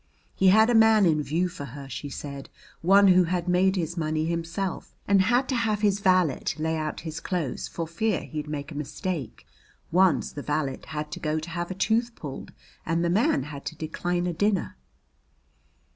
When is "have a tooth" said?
11.51-12.15